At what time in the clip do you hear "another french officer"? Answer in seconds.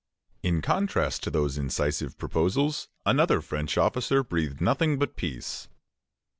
3.05-4.23